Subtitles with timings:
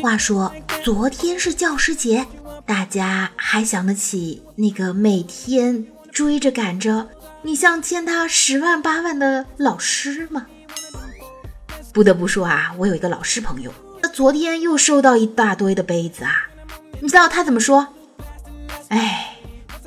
[0.00, 0.50] 话说
[0.82, 2.26] 昨天是教师节，
[2.64, 7.06] 大家还想得起那个每天追着赶着
[7.42, 10.46] 你像欠他十万八万的老师吗？
[11.92, 13.70] 不得不说啊，我有一个老师朋友，
[14.02, 16.48] 他昨天又收到一大堆的杯子啊，
[17.00, 17.86] 你知道他怎么说？
[18.88, 19.36] 哎，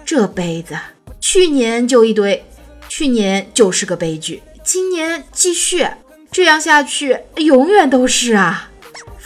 [0.05, 0.77] 这杯子
[1.19, 2.45] 去年就一堆，
[2.87, 5.87] 去年就是个悲剧，今年继续
[6.31, 8.69] 这样下去，永远都是啊。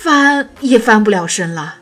[0.08, 1.76] 翻也翻不了身了。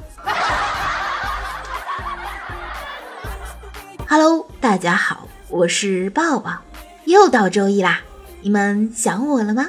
[4.10, 6.58] Hello，大家好，我是抱抱，
[7.04, 8.00] 又到周一啦，
[8.42, 9.68] 你们想我了吗？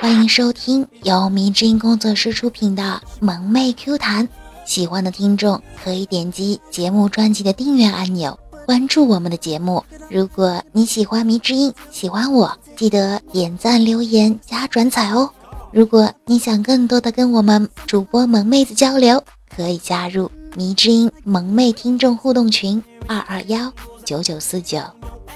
[0.00, 2.82] 欢迎收听由迷之音工作室出品的
[3.20, 4.26] 《萌妹 Q 弹》，
[4.64, 9.84] 喜欢的听众可以点击节目专辑的订阅按钮，关注我们的节目。
[10.08, 15.30] 如果你喜欢迷之音，喜欢我，记得点赞、留言、加转采哦。
[15.70, 19.22] 如果你想更多的跟我们主播萌妹子交流，
[19.54, 23.72] 可以加入迷之音萌妹听众互动群二二幺
[24.04, 24.78] 九九四九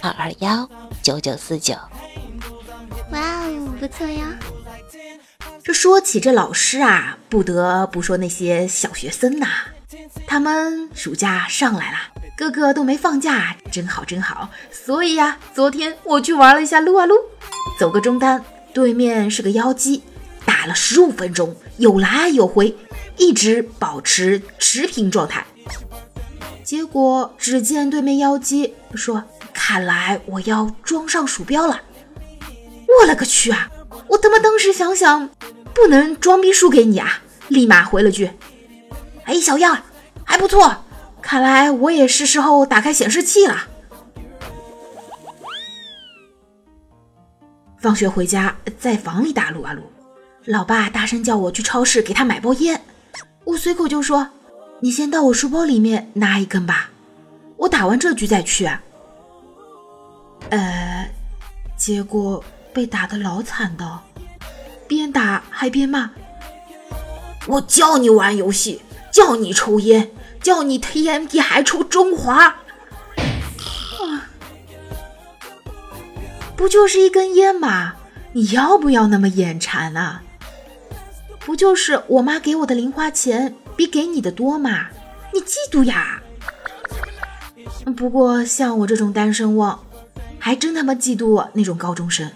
[0.01, 0.69] 二二幺
[1.03, 1.75] 九九四九。
[3.11, 4.39] 哇哦，不错呀！
[5.63, 9.47] 这说起这老师啊，不得不说那些小学生呐，
[10.27, 11.99] 他们暑假上来了，
[12.37, 14.49] 个个都没放假，真好真好。
[14.71, 17.15] 所以呀，昨天我去玩了一下撸啊撸，
[17.79, 20.03] 走个中单，对面是个妖姬。
[20.63, 22.77] 打了十五分钟，有来有回，
[23.17, 25.45] 一直保持持平状态。
[26.63, 31.83] 结果只见对面妖姬说：“看来我要装上鼠标了。”
[33.01, 33.69] 我勒个去啊！
[34.07, 35.31] 我他妈当时想想，
[35.75, 37.23] 不能装逼输给你啊！
[37.49, 38.31] 立马回了句
[39.27, 39.83] ：“哎，小样，
[40.23, 40.85] 还不错。
[41.21, 43.67] 看来我也是时候打开显示器了。”
[47.83, 49.83] 放学回家，在房里打撸啊撸。
[50.47, 52.81] 老爸大声叫我去超市给他买包烟，
[53.45, 54.29] 我随口就说
[54.81, 56.91] ：“你先到我书包里面拿一根吧，
[57.57, 58.69] 我打完这局再去。”
[60.51, 61.09] 呃，
[61.77, 62.43] 结果
[62.73, 64.01] 被打的老惨的，
[64.89, 66.11] 边打还边骂
[67.47, 68.83] ：“我叫你玩游戏，
[69.13, 70.11] 叫你抽烟，
[70.43, 72.57] 叫你 TMT 还抽中华，啊，
[76.57, 77.95] 不就是一根烟吗？
[78.33, 80.25] 你要不要那么眼馋啊？”
[81.45, 84.89] 不就是我妈给我的零花钱比给你的多吗？
[85.33, 86.23] 你嫉妒呀？
[87.97, 89.85] 不过像我这种单身汪，
[90.39, 92.31] 还真他妈嫉妒那种高中生，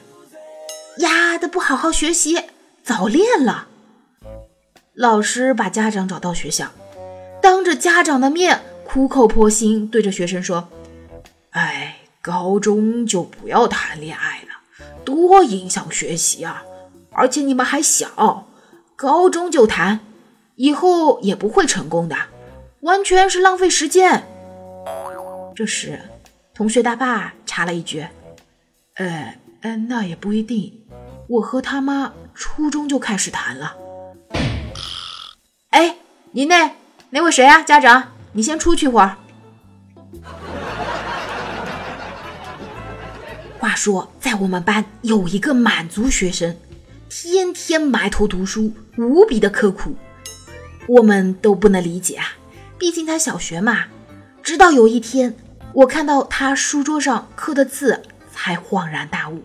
[0.98, 2.42] 丫的不好好学习，
[2.82, 3.68] 早恋了。
[4.94, 6.72] 老师把家长找到学校，
[7.40, 10.68] 当着家长的面苦口婆心对着学生说
[11.50, 16.64] ：“哎，高中就不要谈恋爱了，多影响学习啊！
[17.12, 18.45] 而且你们还小。”
[18.96, 20.00] 高中就谈，
[20.54, 22.16] 以后也不会成功的，
[22.80, 24.26] 完全是浪费时间。
[25.54, 26.00] 这时，
[26.54, 28.06] 同学大爸插了一句
[28.96, 30.72] ：“呃，嗯，那也不一定。
[31.28, 33.76] 我和他妈初中就开始谈了。”
[35.70, 35.96] 哎，
[36.32, 36.72] 你那
[37.10, 37.62] 那位谁啊？
[37.62, 39.18] 家长，你先出去会儿。
[43.58, 46.56] 话说，在我们班有一个满族学生。
[47.08, 49.94] 天天埋头读书，无比的刻苦，
[50.88, 52.32] 我们都不能理解啊。
[52.78, 53.84] 毕竟他小学嘛。
[54.42, 55.36] 直到有一天，
[55.72, 58.02] 我看到他书桌上刻的字，
[58.32, 59.42] 才恍然大悟：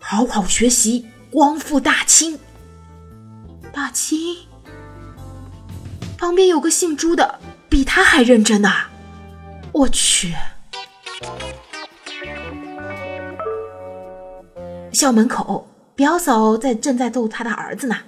[0.00, 2.38] 好好学习，光复大清。
[3.72, 4.18] 大清？
[6.18, 7.38] 旁边有个姓朱的，
[7.68, 8.86] 比他还认真呐！
[9.72, 10.34] 我去。
[14.96, 17.98] 校门口，表嫂在正在逗她的儿子呢，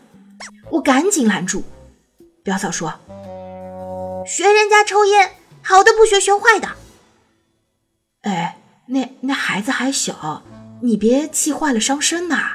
[0.70, 1.62] 我赶紧拦住。
[2.42, 2.94] 表嫂说
[4.26, 6.66] ：“学人家抽烟，好的不学，学坏的。”
[8.24, 10.42] 哎，那那孩子还小，
[10.80, 12.52] 你别气坏了伤身呐。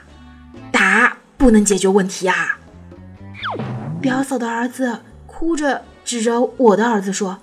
[0.72, 2.58] 打不能解决问题啊。
[4.02, 7.38] 表嫂的儿子哭着指着我的儿子说：“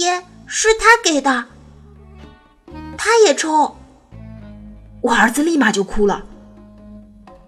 [0.00, 1.44] 烟是他给的，
[2.98, 3.76] 他也抽。”
[5.02, 6.26] 我儿子立马就哭了，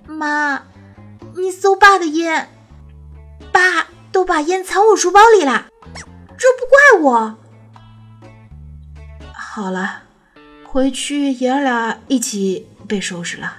[0.06, 0.62] 妈，
[1.36, 2.48] 你搜爸的烟，
[3.52, 7.38] 爸都把烟藏我书包里了，这不怪我。
[9.34, 10.04] 好了，
[10.64, 13.58] 回去爷儿俩一起被收拾了。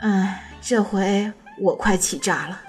[0.00, 1.30] 哎，这回
[1.60, 2.60] 我快气炸了。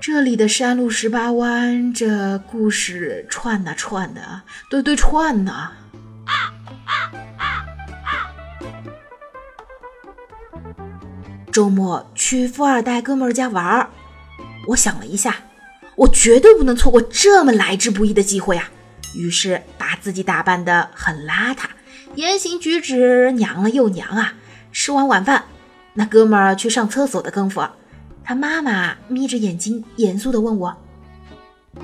[0.00, 5.72] 这里的山路十八弯，这故事串呐串的，对对串呐。
[11.58, 13.90] 周末去富二代哥们儿家玩儿。
[14.68, 15.38] 我想了一下，
[15.96, 18.70] 我绝对不能错过这么来之不易的机会啊！
[19.16, 21.64] 于是把自己打扮得很邋遢，
[22.14, 24.34] 言行举止娘了又娘啊！
[24.70, 25.46] 吃完晚饭，
[25.94, 27.66] 那哥们儿去上厕所的功夫，
[28.22, 30.76] 他妈妈眯着眼睛，严肃地问我：“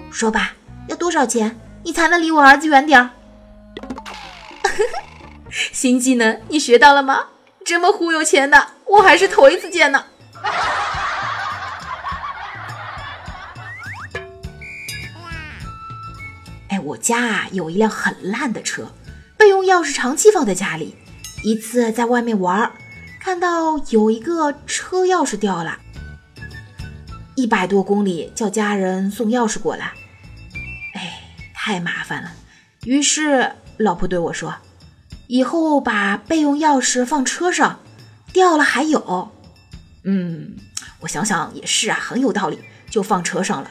[0.09, 0.55] 说吧，
[0.87, 3.11] 要多少钱，你才能离我儿子远点儿？”
[5.51, 7.25] 新技能你学到了吗？
[7.65, 10.05] 这么忽悠钱的，我还是头一次见呢。
[16.69, 18.93] 哎，我家啊有一辆很烂的车，
[19.37, 20.97] 备用钥匙长期放在家里。
[21.43, 22.73] 一次在外面玩，
[23.21, 25.79] 看到有一个车钥匙掉了，
[27.35, 29.93] 一百多公里叫家人送钥匙过来，
[30.95, 31.21] 哎，
[31.53, 32.31] 太麻烦了。
[32.85, 34.55] 于是老婆对我说。
[35.27, 37.81] 以后把备用钥匙放车上，
[38.35, 39.31] 掉了还有。
[40.03, 40.57] 嗯，
[41.01, 42.59] 我想想也是啊，很有道理，
[42.91, 43.71] 就放车上了。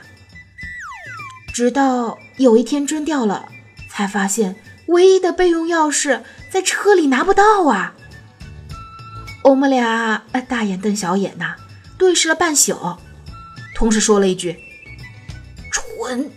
[1.53, 3.49] 直到有一天真掉了，
[3.91, 4.55] 才发现
[4.87, 7.93] 唯一的备用钥匙在车里拿不到啊！
[9.43, 11.55] 我们俩大眼瞪小眼呐，
[11.99, 12.97] 对视了半宿，
[13.75, 14.57] 同时说了一句
[15.69, 16.31] ：“蠢，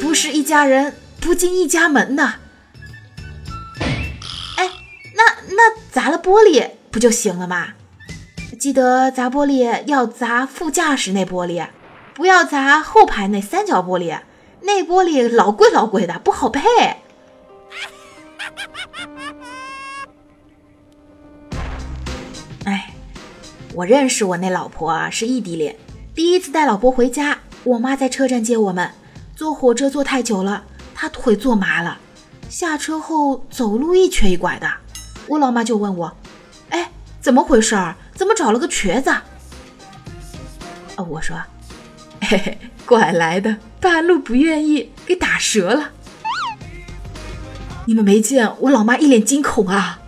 [0.00, 2.36] 不是一家人不进一家门呐。”
[5.96, 7.68] 砸了玻璃不就行了吗？
[8.60, 11.66] 记得砸玻璃要砸副驾驶那玻璃，
[12.12, 14.20] 不要砸后排那三角玻璃，
[14.60, 16.60] 那玻璃老贵老贵的，不好配。
[22.66, 22.90] 哎，
[23.72, 25.74] 我认识我那老婆啊，是异地恋，
[26.14, 28.90] 第一次带老婆回家，我妈在车站接我们，
[29.34, 30.62] 坐火车坐太久了，
[30.94, 31.96] 她腿坐麻了，
[32.50, 34.70] 下车后走路一瘸一拐的。
[35.28, 36.16] 我老妈就问我
[36.70, 36.90] ：“哎，
[37.20, 37.96] 怎么回事儿？
[38.14, 39.10] 怎么找了个瘸子？”
[40.96, 41.36] 啊，我说
[42.22, 45.90] ：“嘿嘿，拐来的，半路不愿意，给打折了。”
[47.86, 50.00] 你们没见我老妈一脸惊恐啊？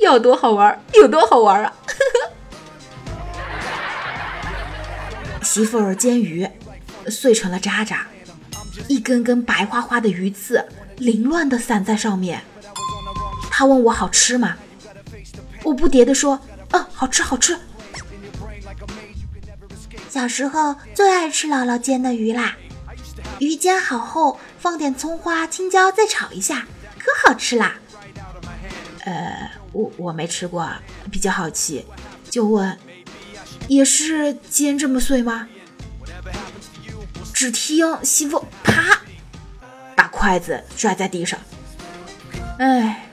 [0.00, 1.72] 要多好玩有多好玩啊！
[5.42, 6.48] 媳妇儿煎鱼，
[7.08, 8.06] 碎成了渣渣，
[8.86, 10.64] 一根根白花花的鱼刺
[10.98, 12.42] 凌乱的散在上面。
[13.58, 14.56] 他问我好吃吗？
[15.64, 16.38] 我不迭地说
[16.70, 17.58] ：“嗯，好吃，好吃。”
[20.08, 22.56] 小时候最爱吃姥姥煎的鱼啦，
[23.40, 26.68] 鱼煎好后放点葱花、青椒，再炒一下，
[27.00, 27.74] 可好吃啦。
[29.04, 30.70] 呃，我我没吃过，
[31.10, 31.84] 比较好奇，
[32.30, 32.78] 就问：
[33.66, 35.48] 也是煎这么碎吗？
[37.34, 39.00] 只听媳妇啪，
[39.96, 41.40] 把筷子摔在地上。
[42.60, 43.06] 哎。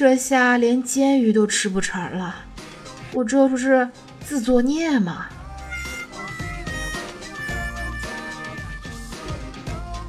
[0.00, 2.36] 这下连煎鱼都吃不成了，
[3.12, 3.90] 我这不是
[4.26, 5.26] 自作孽吗？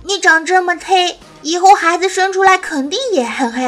[0.06, 3.62] 你长这么黑，以后孩子生出来肯定也很黑。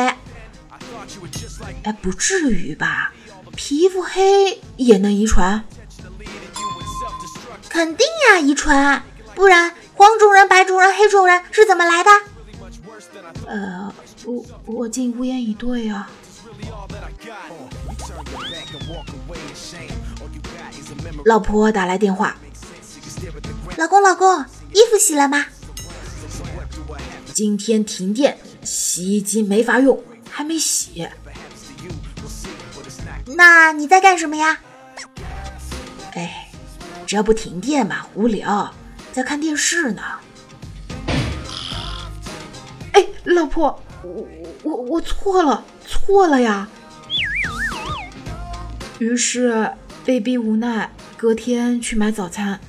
[1.84, 3.12] 哎，不至于吧？
[3.58, 5.66] 皮肤黑也能遗传？
[7.68, 9.04] 肯定呀，遗传，
[9.36, 12.12] 不然黄种人、白种人、黑种人是怎么来的？
[13.46, 13.94] 呃。
[14.26, 16.10] 我我竟无言以对啊！
[21.26, 22.36] 老婆打来电话，
[23.78, 25.46] 老公老公，衣服洗了吗？
[27.34, 31.08] 今天停电，洗衣机没法用，还没洗。
[33.26, 34.60] 那你在干什么呀？
[36.14, 36.50] 哎，
[37.06, 38.74] 这不停电嘛，无聊，
[39.12, 40.02] 在看电视呢。
[42.94, 43.82] 哎，老婆。
[44.04, 44.28] 我
[44.64, 46.68] 我我错了，错了呀！
[49.00, 49.72] 于是
[50.06, 52.60] 被逼无奈，隔天去买早餐，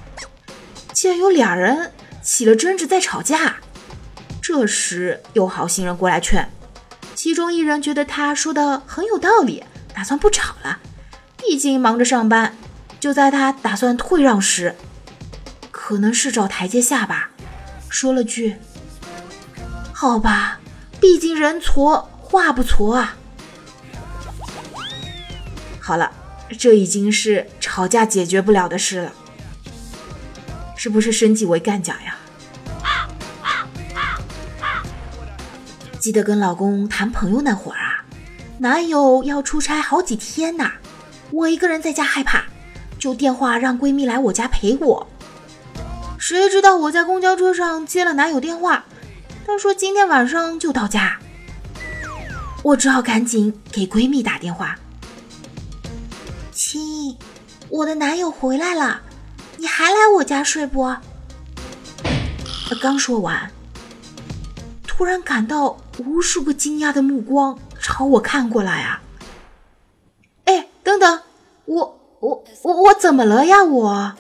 [0.92, 3.56] 见有俩人起了争执，在吵架。
[4.40, 6.48] 这时有好心人过来劝，
[7.14, 10.78] 其中一人觉得他说的很有道理，打算不吵了，
[11.36, 12.54] 毕竟忙着上班。
[13.00, 14.74] 就在他打算退让时，
[15.70, 17.30] 可能是找台阶下吧，
[17.88, 18.56] 说了句
[19.92, 20.60] ：“好吧。”
[21.04, 23.14] 毕竟人矬话不矬啊！
[25.78, 26.10] 好了，
[26.58, 29.12] 这已经是吵架解决不了的事了，
[30.74, 32.16] 是不是升级为干架呀？
[36.00, 38.02] 记得跟老公谈朋友那会儿啊，
[38.56, 40.72] 男友要出差好几天呐，
[41.30, 42.44] 我一个人在家害怕，
[42.98, 45.06] 就电话让闺蜜来我家陪我。
[46.18, 48.86] 谁知道我在公交车上接了男友电话。
[49.46, 51.18] 她说今天晚上就到家，
[52.62, 54.76] 我只好赶紧给闺蜜打电话。
[56.50, 57.16] 亲，
[57.68, 59.02] 我的男友回来了，
[59.58, 60.96] 你还来我家睡不？
[62.80, 63.50] 刚说完，
[64.86, 69.00] 突然感到无数个惊讶的目光朝我看过来啊！
[70.44, 71.20] 哎，等等，
[71.66, 73.62] 我我我我怎么了呀？
[73.62, 74.14] 我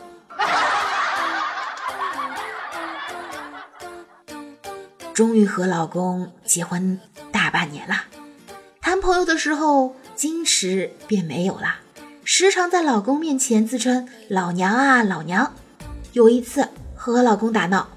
[5.14, 6.98] 终于和老公结婚
[7.30, 7.94] 大半年了，
[8.80, 11.76] 谈朋友的时候矜持便没有了，
[12.24, 15.54] 时常在老公面前自称老娘啊老娘。
[16.14, 17.88] 有一次和老公打闹。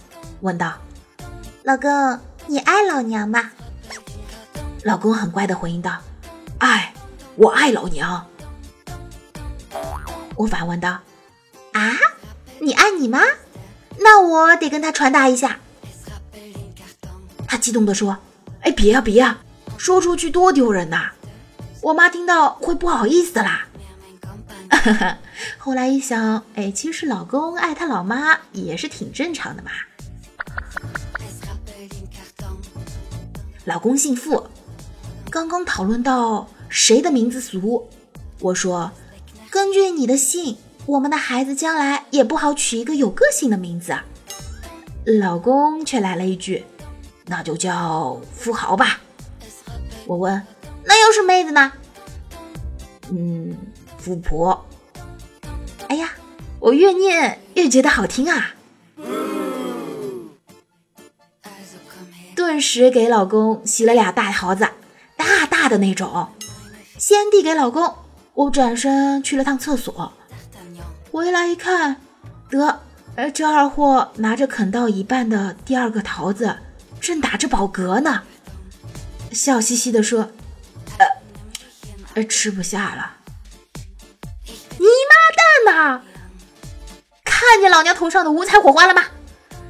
[0.42, 0.76] 问道
[1.66, 3.50] ：“老公，你爱老娘吗？”
[4.86, 5.98] 老公很乖的回应道
[6.60, 6.94] ：“爱，
[7.36, 8.28] 我爱老娘。”
[10.38, 11.00] 我反问道
[11.74, 11.98] ：“啊，
[12.60, 13.22] 你爱你妈？
[14.00, 15.58] 那我得跟他传达一下。”
[17.48, 18.18] 他激动的说
[18.62, 19.40] ：“哎，别呀别呀，
[19.78, 21.12] 说出去多丢人呐！
[21.82, 23.68] 我妈听到会不好意思啦。”
[25.58, 29.72] 后来一想，哎，其实老公爱他老妈也是挺正常的嘛。
[33.66, 34.48] 老公姓傅，
[35.30, 37.88] 刚刚讨论到谁的名字俗，
[38.40, 38.92] 我说，
[39.50, 43.98] 根据你的姓，我们的孩子将来也不好取一个有个性的名字。
[45.20, 46.66] 老公却来了一句，
[47.28, 49.00] 那就叫富豪吧。
[50.06, 50.42] 我问，
[50.86, 51.72] 那要是妹子呢？
[53.12, 53.56] 嗯，
[53.98, 54.66] 富婆。
[55.90, 56.12] 哎呀，
[56.60, 58.54] 我越念越觉得好听啊。
[62.36, 64.68] 顿时给老公洗了俩大桃子，
[65.16, 66.30] 大大的那种，
[66.98, 67.94] 先递给老公。
[68.34, 70.14] 我转身去了趟厕所，
[71.12, 71.98] 回来一看，
[72.50, 72.80] 得，
[73.34, 76.56] 这二货拿着啃到一半的第二个桃子，
[77.00, 78.24] 正打着饱嗝呢，
[79.32, 80.32] 笑嘻嘻的说
[82.16, 83.18] ：“呃，吃不下了。”
[84.78, 86.02] 你妈蛋呐！
[87.24, 89.04] 看见老娘头上的五彩火花了吗？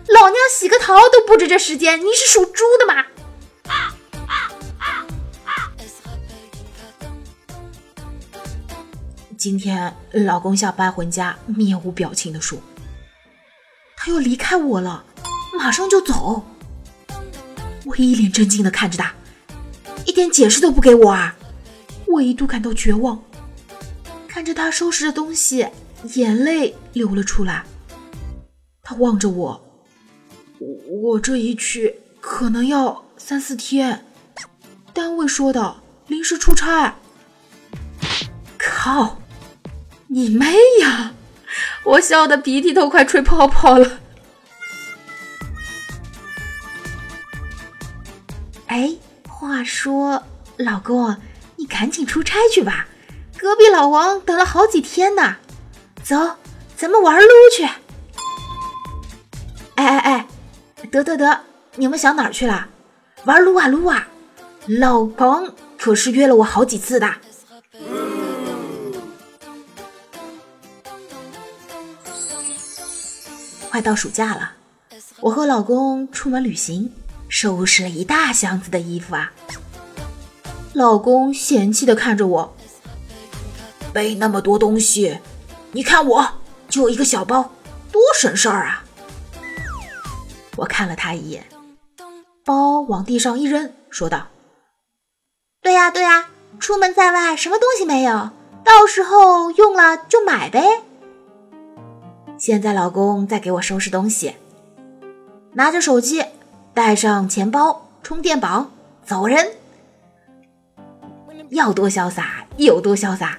[0.07, 3.05] 老娘洗个头都不止这时间，你是属猪的吗？
[9.37, 12.57] 今天老公下班回家，面无表情的说
[13.95, 15.05] ：“他要离开我了，
[15.57, 16.43] 马上就走。”
[17.87, 19.13] 我一脸震惊的看着他，
[20.05, 21.37] 一点解释都不给我啊！
[22.05, 23.23] 我一度感到绝望，
[24.27, 25.65] 看着他收拾着东西，
[26.15, 27.63] 眼泪流了出来。
[28.83, 29.63] 他望着我。
[31.01, 34.05] 我这一去可能要三四天，
[34.91, 35.77] 单位说的
[36.07, 36.95] 临时出差。
[38.57, 39.21] 靠，
[40.07, 41.13] 你妹呀！
[41.85, 43.99] 我笑得鼻涕都快吹泡泡了。
[48.77, 48.95] 哎，
[49.27, 50.21] 话说，
[50.57, 51.17] 老公，
[51.55, 52.85] 你赶紧出差去吧，
[53.35, 55.37] 隔壁老王等了好几天呢。
[56.03, 56.15] 走，
[56.75, 57.63] 咱们玩撸去。
[59.73, 60.27] 哎哎哎！
[60.91, 61.41] 得得得，
[61.73, 62.67] 你们想哪儿去了？
[63.25, 64.07] 玩撸啊撸啊！
[64.67, 67.11] 老彭可是约了我好几次的。
[73.71, 74.51] 快到暑假了，
[75.21, 76.93] 我和老公出门旅行，
[77.29, 79.31] 收拾了一大箱子的衣服啊。
[80.73, 82.55] 老公嫌弃的看着我，
[83.93, 85.19] 背那么多东西，
[85.71, 86.27] 你看我
[86.69, 87.51] 就一个小包，
[87.91, 88.83] 多省事儿啊！
[90.55, 91.45] 我看了他一眼，
[92.45, 94.27] 包往地上一扔，说道
[95.61, 96.29] ：“对呀，对呀，
[96.59, 98.29] 出门在外什么东西没有，
[98.63, 100.83] 到时候用了就买呗。”
[102.37, 104.35] 现在老公在给我收拾东西，
[105.53, 106.23] 拿着手机，
[106.77, 108.69] 带上钱包、充电宝，
[109.03, 109.47] 走人，
[111.49, 113.35] 要多潇洒有多潇洒。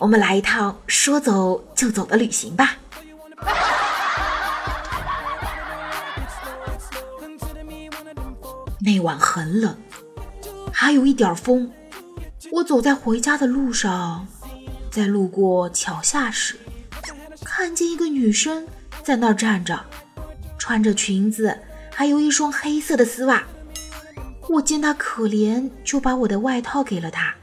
[0.00, 2.78] 我们来一趟说走就走的旅行吧。
[8.80, 9.76] 那晚很冷，
[10.72, 11.70] 还有一点风。
[12.50, 14.26] 我走在回家的路上，
[14.90, 16.58] 在路过桥下时，
[17.44, 18.66] 看见一个女生
[19.04, 19.78] 在那儿站着，
[20.58, 21.56] 穿着裙子，
[21.94, 23.44] 还有一双黑色的丝袜。
[24.48, 27.34] 我见他可怜，就把我的外套给了他。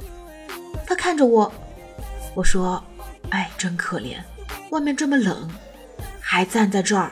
[0.85, 1.51] 他看着我，
[2.35, 2.83] 我说
[3.31, 4.17] ：“哎，真可怜，
[4.71, 5.49] 外面这么冷，
[6.19, 7.11] 还站在这儿，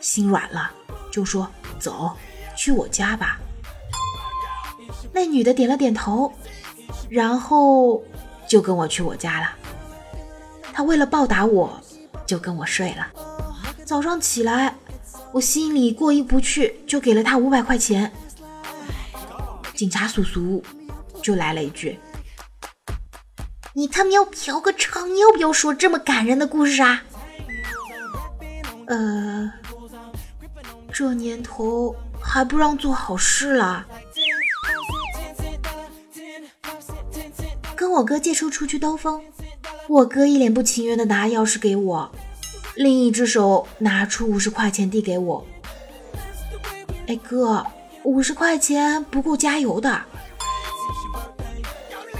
[0.00, 0.70] 心软了，
[1.10, 2.12] 就说走，
[2.56, 3.38] 去我家吧。”
[5.12, 6.32] 那女的点了点头，
[7.08, 8.02] 然后
[8.48, 9.48] 就跟我去我家了。
[10.72, 11.80] 她为了报答我，
[12.26, 13.06] 就跟我睡了。
[13.84, 14.74] 早上起来，
[15.34, 18.12] 我心里过意不去，就给了他五百块钱。
[19.74, 20.62] 警察叔叔
[21.20, 21.98] 就来了一句
[23.74, 27.02] ：“你他喵嫖个娼，你要不要说这么感人的故事啊？
[28.86, 29.52] 呃，
[30.92, 33.84] 这年头还不让做好事了。
[37.74, 39.20] 跟我哥借车出去兜风，
[39.88, 42.12] 我哥一脸不情愿的拿钥匙给我，
[42.76, 45.46] 另一只手拿出五十块钱递给我。
[47.06, 47.64] 哎哥，
[48.02, 50.02] 五十块钱不够加油的。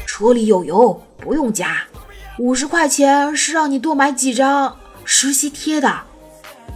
[0.06, 1.82] 车里有油，不用加。
[2.38, 6.02] 五十块钱是让你多买几张实习贴的，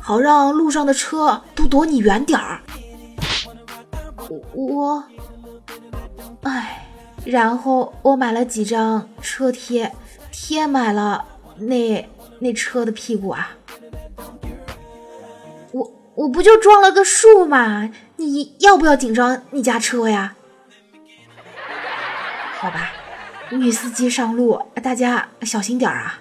[0.01, 2.61] 好让路上的车都躲你远点儿。
[4.55, 5.05] 我，
[6.43, 6.87] 哎，
[7.25, 9.93] 然后我买了几张车贴，
[10.33, 11.25] 贴满了
[11.59, 12.09] 那
[12.41, 13.51] 那车的屁股啊。
[16.19, 17.89] 我不就撞了个树嘛？
[18.17, 20.35] 你要不要紧张你家车呀？
[22.57, 22.91] 好吧。
[23.51, 26.19] 女司机上路，大家小心点啊！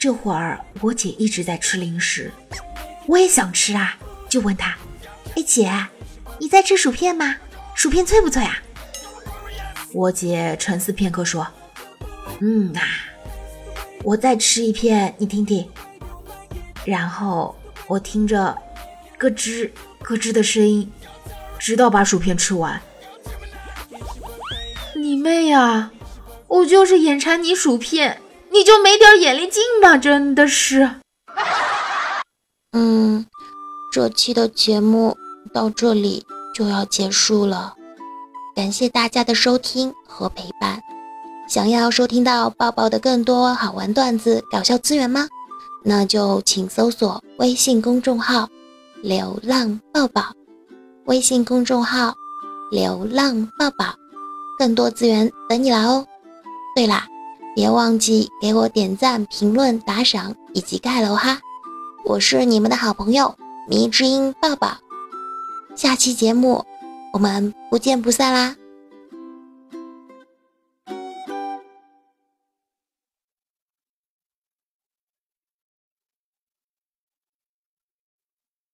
[0.00, 2.32] 这会儿我姐一直在吃零食，
[3.06, 3.96] 我也想吃啊，
[4.28, 4.76] 就问她
[5.36, 5.72] ：“哎姐，
[6.40, 7.36] 你在吃薯片吗？
[7.76, 8.58] 薯片脆不脆啊？”
[9.94, 11.46] 我姐沉思片刻说
[12.40, 12.82] ：“嗯啊，
[14.02, 15.68] 我再吃一片，你听听。”
[16.84, 17.54] 然后
[17.86, 18.56] 我听着。
[19.18, 19.70] 咯吱
[20.02, 20.92] 咯吱的声音，
[21.58, 22.78] 直到把薯片吃完。
[24.94, 25.90] 你妹呀！
[26.48, 29.96] 我就是眼馋你薯片，你就没点眼力劲吧？
[29.96, 30.96] 真的是。
[32.72, 33.26] 嗯，
[33.90, 35.16] 这期的节目
[35.50, 37.74] 到这里就要结束了，
[38.54, 40.78] 感谢大家的收听和陪伴。
[41.48, 45.28] 想要收听到抱抱的更多好玩段子、搞笑资源吗？
[45.84, 48.48] 那就请搜索微信公众号。
[49.02, 50.32] 流浪抱抱，
[51.04, 52.12] 微信公众号
[52.72, 53.94] “流浪抱抱”，
[54.58, 56.04] 更多资源等你来哦。
[56.74, 57.06] 对啦，
[57.54, 61.38] 别忘记给我点赞、评论、打赏以及盖楼哈！
[62.04, 63.32] 我是你们的好朋友
[63.68, 64.76] 迷之音抱抱，
[65.76, 66.64] 下期节目
[67.12, 68.56] 我们不见不散啦！